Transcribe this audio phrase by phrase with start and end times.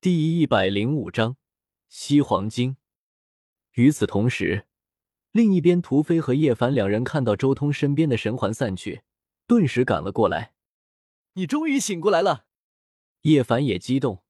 [0.00, 1.36] 第一百零五章
[1.88, 2.76] 西黄金。
[3.72, 4.68] 与此同时，
[5.32, 9.02] 另一边，屠飞和叶凡两人看到周通身边的神环散去，
[9.48, 10.54] 顿时赶了过来。
[11.32, 12.46] 你终于醒过来了！
[13.22, 14.22] 叶凡也激动。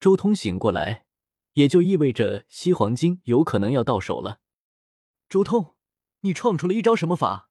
[0.00, 1.06] 周通醒过来，
[1.52, 4.40] 也就意味着西黄金有可能要到手了。
[5.28, 5.76] 周通，
[6.22, 7.48] 你创出了一招什么法？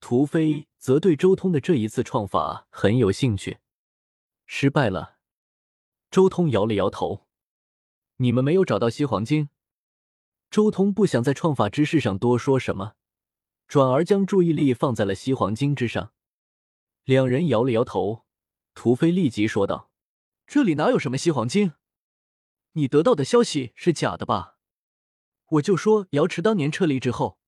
[0.00, 3.58] 屠飞则对周通的这一次创法很有兴趣。
[4.46, 5.13] 失败了。
[6.14, 7.26] 周通摇了摇头。
[8.18, 9.48] 你们没有找到西黄金。
[10.48, 12.94] 周通不想在创法之事上多说什么，
[13.66, 16.12] 转而将注意力放在了西黄金之上。
[17.02, 18.24] 两人摇了摇头。
[18.74, 19.90] 屠飞立即说道
[20.46, 21.72] ：“这里哪有什么西黄金？
[22.74, 24.58] 你得到的消息是假的吧？
[25.46, 27.40] 我就说瑶池当年撤离之后。”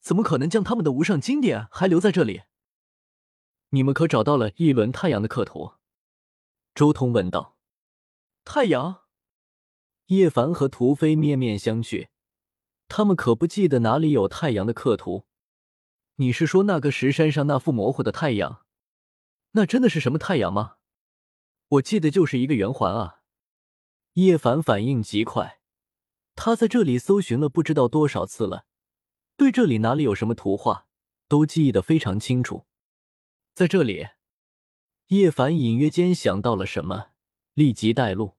[0.00, 2.42] 怎么可能将他们的无上经典还留在这里？
[3.70, 5.72] 你们可找到了一轮太阳的刻图？
[6.74, 7.51] 周通问道。
[8.44, 9.02] 太阳？
[10.06, 12.08] 叶凡和屠飞面面相觑，
[12.88, 15.26] 他们可不记得哪里有太阳的刻图。
[16.16, 18.66] 你是说那个石山上那副模糊的太阳？
[19.52, 20.76] 那真的是什么太阳吗？
[21.68, 23.22] 我记得就是一个圆环啊！
[24.14, 25.60] 叶凡反应极快，
[26.34, 28.66] 他在这里搜寻了不知道多少次了。
[29.36, 30.86] 对这里哪里有什么图画，
[31.28, 32.66] 都记忆的非常清楚。
[33.54, 34.08] 在这里，
[35.06, 37.11] 叶凡隐约间想到了什么，
[37.54, 38.36] 立即带路。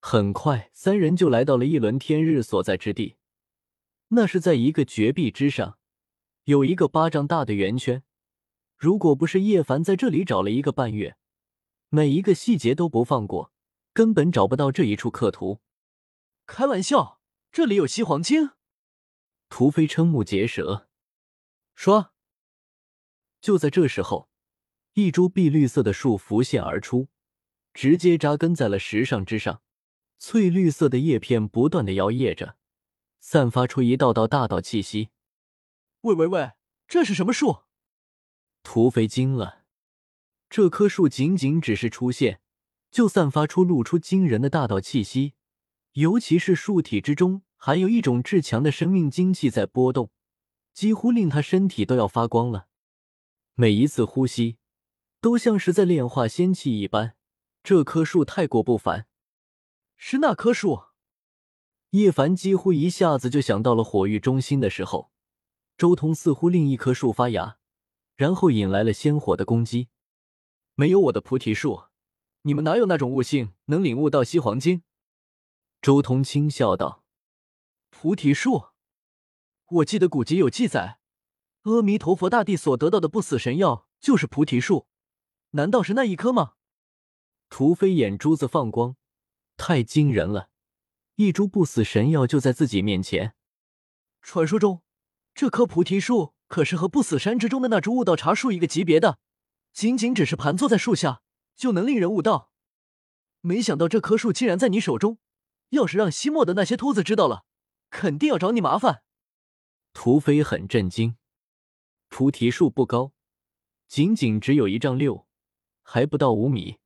[0.00, 3.16] 很快，三人就来到了一轮天日所在之地。
[4.08, 5.78] 那是在一个绝壁之上，
[6.44, 8.02] 有一个巴掌大的圆圈。
[8.76, 11.16] 如果不是叶凡在这里找了一个半月，
[11.88, 13.52] 每一个细节都不放过，
[13.92, 15.60] 根本找不到这一处刻图。
[16.46, 18.50] 开玩笑，这里有西黄金？
[19.48, 20.88] 屠飞瞠目结舌，
[21.74, 22.12] 说
[23.40, 24.28] ：“就在这时候，
[24.94, 27.08] 一株碧绿色的树浮现而出，
[27.74, 29.60] 直接扎根在了石上之上。
[30.18, 32.56] 翠绿色的叶片不断的摇曳着，
[33.20, 35.10] 散发出一道道大道气息。
[36.00, 36.52] 喂喂喂，
[36.88, 37.64] 这是什么树？”
[38.62, 39.64] 土匪惊了，
[40.48, 42.40] 这棵树仅仅只是出现，
[42.90, 45.34] 就散发出露出惊人的大道气息，
[45.92, 47.42] 尤其是树体之中。
[47.56, 50.10] 还有一种至强的生命精气在波动，
[50.74, 52.68] 几乎令他身体都要发光了。
[53.54, 54.58] 每一次呼吸，
[55.22, 57.16] 都像是在炼化仙气一般。
[57.64, 59.06] 这棵树太过不凡，
[59.96, 60.82] 是那棵树。
[61.92, 65.10] 叶凡几乎一下子就想到了火域中心的时候，
[65.78, 67.56] 周通似乎另一棵树发芽，
[68.16, 69.88] 然后引来了仙火的攻击。
[70.74, 71.84] 没有我的菩提树，
[72.42, 74.82] 你们哪有那种悟性能领悟到西黄金？
[75.80, 77.02] 周通轻笑道。
[77.88, 78.66] 菩提树，
[79.70, 80.98] 我记得古籍有记载，
[81.62, 84.86] 阿弥陀佛大帝所得到的不死神药就是菩提树，
[85.52, 86.56] 难道是那一棵吗？
[87.48, 88.96] 屠飞眼珠子放光，
[89.56, 90.50] 太惊人了！
[91.16, 93.34] 一株不死神药就在自己面前。
[94.20, 94.82] 传说中，
[95.34, 99.18] 这棵菩提树可是和不死山之中的那株悟道茶树一个级别的，
[99.72, 101.22] 仅仅只是盘坐在树下
[101.54, 102.50] 就能令人悟道。
[103.40, 105.18] 没想到这棵树竟然在你手中，
[105.70, 107.44] 要是让西莫的那些秃子知道了。
[107.90, 109.04] 肯定要找你麻烦。
[109.92, 111.16] 屠飞很震惊。
[112.08, 113.12] 菩提树不高，
[113.86, 115.28] 仅仅只有一丈六，
[115.82, 116.78] 还不到五米。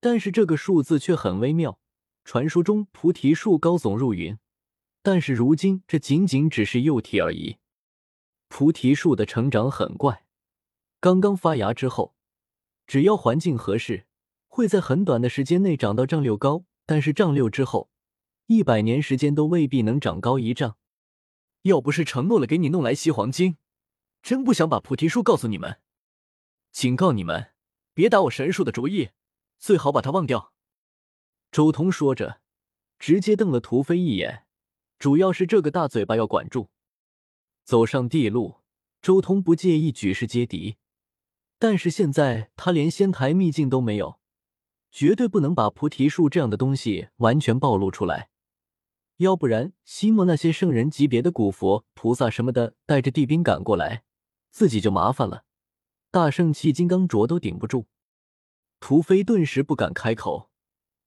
[0.00, 1.78] 但是这个数字却很微妙。
[2.24, 4.38] 传说中菩提树高耸入云，
[5.02, 7.56] 但是如今这仅仅只是幼体而已。
[8.48, 10.26] 菩提树的成长很怪，
[11.00, 12.14] 刚刚发芽之后，
[12.86, 14.06] 只要环境合适，
[14.48, 16.64] 会在很短的时间内长到丈六高。
[16.86, 17.88] 但是丈六之后，
[18.46, 20.76] 一百年时间都未必能长高一丈，
[21.62, 23.56] 要不是承诺了给你弄来西黄金，
[24.22, 25.78] 真不想把菩提树告诉你们。
[26.72, 27.52] 警告你们，
[27.94, 29.10] 别打我神树的主意，
[29.60, 30.52] 最好把他忘掉。
[31.52, 32.40] 周通说着，
[32.98, 34.46] 直接瞪了屠飞一眼，
[34.98, 36.70] 主要是这个大嘴巴要管住。
[37.64, 38.56] 走上地路，
[39.02, 40.76] 周通不介意举世皆敌，
[41.58, 44.18] 但是现在他连仙台秘境都没有，
[44.90, 48.30] 绝对不能把菩提树这样的东西完全暴露出来。
[49.18, 54.04] 要不然，西莫那些圣人级别的古佛菩萨什么的，带着地兵赶过来，
[54.50, 55.44] 自己就麻烦了，
[56.10, 57.86] 大圣气金刚镯都顶不住。
[58.80, 60.50] 屠飞顿时不敢开口，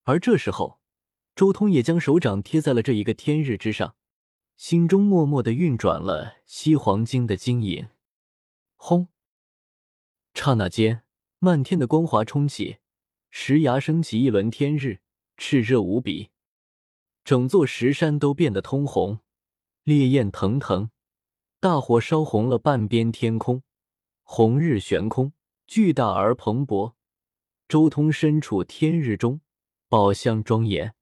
[0.04, 0.80] 而这时候，
[1.36, 3.96] 周通也将手掌贴在了这一个天日之上，
[4.56, 7.88] 心中默默的运转了西黄金的金引。
[8.76, 9.10] 轰！
[10.36, 11.04] 刹那间，
[11.40, 12.78] 漫天的光华冲起，
[13.32, 15.00] 石崖升起一轮天日，
[15.38, 16.30] 炽热无比。
[17.26, 19.20] 整座石山都变得通红，
[19.84, 20.92] 烈焰腾腾，
[21.60, 23.64] 大火烧红了半边天空，
[24.22, 25.34] 红日悬空，
[25.66, 26.94] 巨大而蓬勃。
[27.74, 29.42] 周通身处天日中，
[29.90, 30.94] 宝相庄严，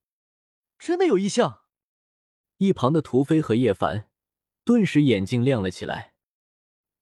[0.80, 1.64] 真的有异象。
[2.60, 4.08] 一旁的屠飞和叶凡
[4.64, 6.14] 顿时眼睛亮了起来。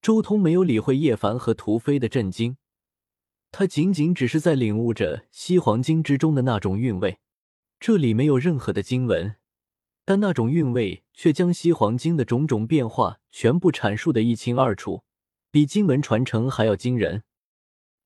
[0.02, 2.56] 周通没有理会叶凡和屠飞的震惊，
[3.52, 7.20] 他仅仅只是在领悟着西黄经之中的那种韵味。
[7.78, 9.36] 这里没有任何的经文，
[10.04, 15.04] 但那种韵味却将西黄经的种种变化全部阐述的一清二楚，
[15.52, 17.22] 比经文传承还要惊人。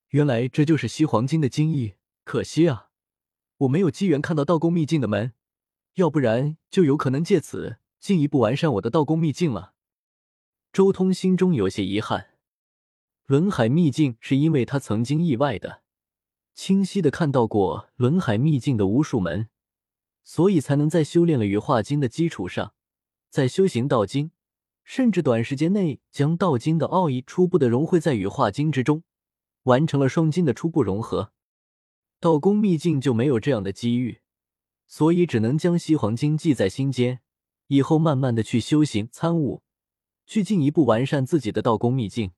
[0.09, 2.89] 原来这就是西黄经的精义，可惜啊，
[3.57, 5.33] 我没有机缘看到道宫秘境的门，
[5.95, 9.73] 要不然就有可能借此进一步完善我的道宫秘境了。
[10.71, 12.31] 周通心中有些遗憾，
[13.25, 15.81] 轮海秘境是因为他曾经意外的、
[16.53, 19.49] 清晰的看到过轮海秘境的无数门。
[20.27, 22.73] 所以才能在修炼了羽化经的基础上，
[23.29, 24.31] 在修行道经，
[24.83, 29.03] 甚至短时间内将道经的奥义初步的融汇在羽化经之中，
[29.65, 31.31] 完成了双金的初步融合。
[32.19, 34.21] 道宫秘境就没有这样的机遇，
[34.87, 37.21] 所以只能将西黄金记在心间，
[37.67, 39.61] 以后慢慢的去修行参悟，
[40.25, 42.31] 去进一步完善自己的道宫秘境。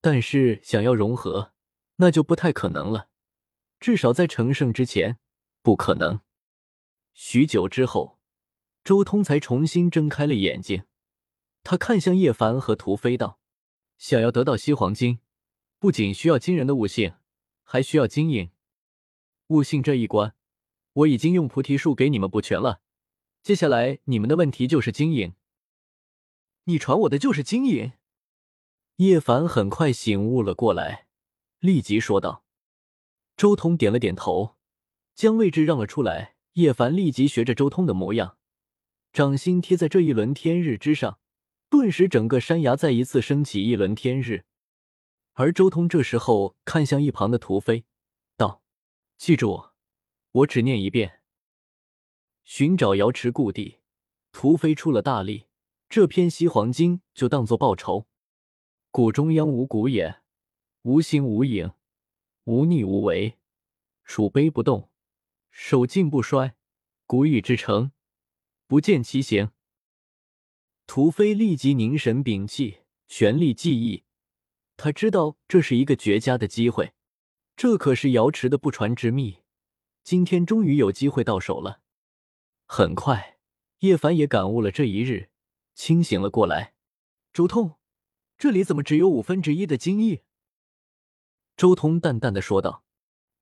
[0.00, 1.52] 但是想要融合，
[1.96, 3.08] 那就不太可能了，
[3.78, 5.18] 至少在成圣之前，
[5.62, 6.20] 不可能。
[7.12, 8.18] 许久之后，
[8.82, 10.84] 周通才重新睁开了眼睛。
[11.62, 13.38] 他看向叶凡和屠飞道
[13.98, 15.18] ：“想要得到西黄金，
[15.80, 17.14] 不仅需要惊人的悟性，
[17.62, 18.50] 还需要经营。
[19.46, 20.34] 悟性这一关，
[20.92, 22.82] 我已经用菩提树给你们补全了。
[23.42, 25.32] 接下来你们的问题就是经营。
[26.64, 27.92] 你传我的就是经营。”
[28.96, 31.06] 叶凡很快醒悟了过来，
[31.60, 32.44] 立即说道。
[33.34, 34.56] 周通点了点头，
[35.14, 36.36] 将位置让了出来。
[36.54, 38.36] 叶凡立即学着周通的模样，
[39.14, 41.18] 掌心贴在这一轮天日之上，
[41.70, 44.44] 顿时整个山崖再一次升起一轮天日。
[45.34, 47.84] 而周通这时候看向一旁的屠飞，
[48.36, 48.62] 道
[49.16, 49.70] ：“记住，
[50.32, 51.20] 我只念一遍，
[52.44, 53.78] 寻找瑶池故地。”
[54.32, 55.46] 屠飞出了大力，
[55.88, 58.06] 这篇西黄经就当做报仇。
[58.92, 60.22] 谷中央无谷也，
[60.82, 61.72] 无形无影，
[62.44, 63.38] 无逆无为，
[64.04, 64.88] 鼠碑不动。
[65.50, 66.54] 守静不衰，
[67.06, 67.90] 谷语之成，
[68.68, 69.50] 不见其形。
[70.86, 74.04] 屠飞立即凝神屏气，全力记忆。
[74.82, 76.94] 他知道这是一个绝佳的机会，
[77.54, 79.40] 这可是瑶池的不传之秘，
[80.02, 81.82] 今天终于有机会到手了。
[82.64, 83.36] 很快，
[83.80, 85.28] 叶凡也感悟了这一日，
[85.74, 86.72] 清醒了过来。
[87.30, 87.74] 周通，
[88.38, 90.22] 这里怎么只有五分之一的精义？
[91.58, 92.82] 周通淡淡的说道：“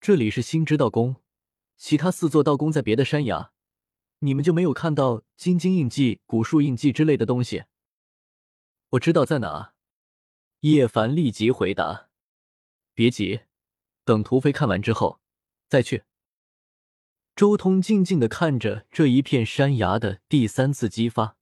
[0.02, 1.23] 这里是星之道宫。”
[1.79, 3.52] 其他四座道宫在别的山崖，
[4.19, 7.67] 你们就没有看到金晶印记、古树印记之类的东西？
[8.90, 9.75] 我知道在哪。
[10.60, 12.08] 叶凡立即回答
[12.93, 13.43] ：“别急，
[14.05, 15.20] 等屠飞看完之后
[15.69, 16.05] 再去。”
[17.37, 21.37] 周通静静的看着这一片山崖的第三次激发，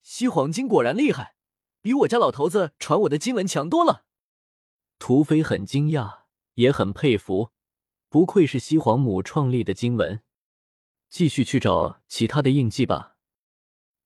[0.00, 1.36] 西黄金果然厉害，
[1.82, 4.06] 比我家老头子传我的经文强多了。
[4.98, 6.22] 屠飞很惊讶，
[6.54, 7.50] 也很佩服。
[8.08, 10.22] 不愧是西皇母创立的经文，
[11.10, 13.16] 继续去找其他的印记吧。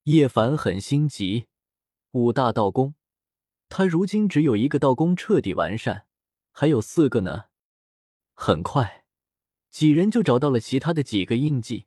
[0.03, 1.47] 叶凡很心急，
[2.11, 2.95] 五大道宫，
[3.69, 6.05] 他如今只有一个道宫彻底完善，
[6.51, 7.45] 还有四个呢。
[8.33, 9.05] 很快，
[9.69, 11.85] 几人就找到了其他的几个印记，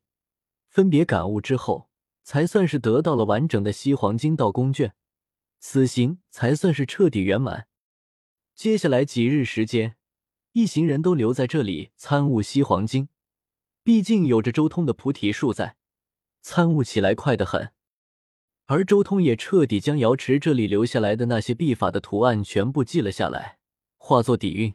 [0.69, 1.91] 分别感悟之后，
[2.23, 4.95] 才算是得到了完整的西黄金道宫卷，
[5.59, 7.69] 此行才算是彻底圆满。
[8.55, 9.97] 接下来几日时间。
[10.53, 13.09] 一行人都留在这里参悟西黄经，
[13.85, 15.77] 毕竟有着周通的菩提树在，
[16.43, 17.73] 参悟起来快得很。
[18.73, 23.57] 而周通也彻底将瑶池这里留下来的那些秘法的图案全部记了下来，
[23.99, 24.73] 化作底蕴。